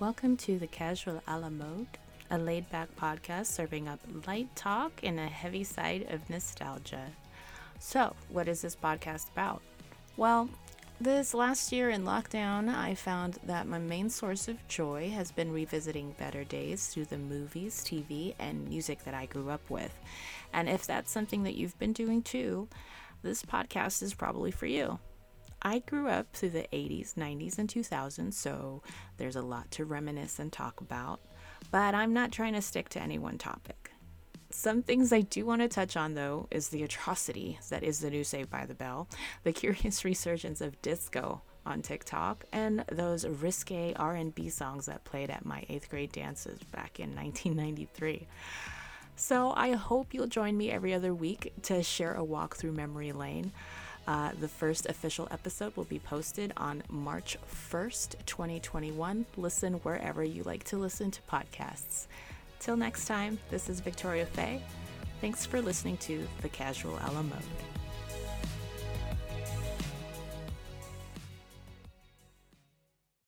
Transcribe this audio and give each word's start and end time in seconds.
Welcome 0.00 0.38
to 0.38 0.58
the 0.58 0.66
Casual 0.66 1.22
a 1.28 1.38
la 1.38 1.50
Mode, 1.50 1.98
a 2.30 2.38
laid 2.38 2.70
back 2.70 2.88
podcast 2.96 3.48
serving 3.48 3.86
up 3.86 4.00
light 4.26 4.48
talk 4.56 4.92
and 5.02 5.20
a 5.20 5.26
heavy 5.26 5.62
side 5.62 6.06
of 6.08 6.30
nostalgia. 6.30 7.08
So, 7.80 8.16
what 8.30 8.48
is 8.48 8.62
this 8.62 8.74
podcast 8.74 9.30
about? 9.30 9.60
Well, 10.16 10.48
this 10.98 11.34
last 11.34 11.70
year 11.70 11.90
in 11.90 12.04
lockdown, 12.04 12.74
I 12.74 12.94
found 12.94 13.40
that 13.44 13.66
my 13.66 13.78
main 13.78 14.08
source 14.08 14.48
of 14.48 14.66
joy 14.68 15.10
has 15.10 15.32
been 15.32 15.52
revisiting 15.52 16.14
better 16.18 16.44
days 16.44 16.86
through 16.86 17.04
the 17.04 17.18
movies, 17.18 17.84
TV, 17.84 18.34
and 18.38 18.70
music 18.70 19.04
that 19.04 19.12
I 19.12 19.26
grew 19.26 19.50
up 19.50 19.68
with. 19.68 19.92
And 20.54 20.66
if 20.66 20.86
that's 20.86 21.12
something 21.12 21.42
that 21.42 21.56
you've 21.56 21.78
been 21.78 21.92
doing 21.92 22.22
too, 22.22 22.68
this 23.22 23.42
podcast 23.42 24.02
is 24.02 24.14
probably 24.14 24.50
for 24.50 24.64
you. 24.64 24.98
I 25.62 25.80
grew 25.80 26.08
up 26.08 26.32
through 26.32 26.50
the 26.50 26.66
80s, 26.72 27.14
90s, 27.14 27.58
and 27.58 27.68
2000s, 27.68 28.34
so 28.34 28.82
there's 29.18 29.36
a 29.36 29.42
lot 29.42 29.70
to 29.72 29.84
reminisce 29.84 30.38
and 30.38 30.52
talk 30.52 30.80
about, 30.80 31.20
but 31.70 31.94
I'm 31.94 32.14
not 32.14 32.32
trying 32.32 32.54
to 32.54 32.62
stick 32.62 32.88
to 32.90 33.02
any 33.02 33.18
one 33.18 33.36
topic. 33.38 33.90
Some 34.50 34.82
things 34.82 35.12
I 35.12 35.20
do 35.20 35.46
want 35.46 35.62
to 35.62 35.68
touch 35.68 35.96
on 35.96 36.14
though 36.14 36.48
is 36.50 36.68
the 36.68 36.82
atrocity 36.82 37.58
that 37.68 37.84
is 37.84 38.00
the 38.00 38.10
new 38.10 38.24
Saved 38.24 38.50
by 38.50 38.66
the 38.66 38.74
Bell, 38.74 39.08
the 39.44 39.52
curious 39.52 40.04
resurgence 40.04 40.60
of 40.60 40.80
disco 40.82 41.42
on 41.64 41.82
TikTok, 41.82 42.44
and 42.52 42.84
those 42.90 43.26
risque 43.26 43.92
R&B 43.94 44.48
songs 44.48 44.86
that 44.86 45.04
played 45.04 45.30
at 45.30 45.44
my 45.44 45.64
8th 45.70 45.88
grade 45.88 46.12
dances 46.12 46.58
back 46.72 46.98
in 46.98 47.14
1993. 47.14 48.26
So 49.14 49.52
I 49.54 49.72
hope 49.72 50.14
you'll 50.14 50.26
join 50.26 50.56
me 50.56 50.70
every 50.70 50.94
other 50.94 51.14
week 51.14 51.52
to 51.64 51.82
share 51.82 52.14
a 52.14 52.24
walk 52.24 52.56
through 52.56 52.72
memory 52.72 53.12
lane. 53.12 53.52
Uh, 54.06 54.32
the 54.40 54.48
first 54.48 54.86
official 54.86 55.28
episode 55.30 55.76
will 55.76 55.84
be 55.84 55.98
posted 55.98 56.52
on 56.56 56.82
March 56.88 57.36
1st, 57.70 58.16
2021. 58.26 59.26
Listen 59.36 59.74
wherever 59.74 60.24
you 60.24 60.42
like 60.42 60.64
to 60.64 60.76
listen 60.76 61.10
to 61.10 61.20
podcasts. 61.22 62.06
Till 62.58 62.76
next 62.76 63.06
time, 63.06 63.38
this 63.50 63.68
is 63.68 63.80
Victoria 63.80 64.26
Faye. 64.26 64.62
Thanks 65.20 65.46
for 65.46 65.60
listening 65.60 65.96
to 65.98 66.26
The 66.42 66.48
Casual 66.48 66.98
a 67.04 67.12
la 67.12 67.22
Mode. 67.22 67.79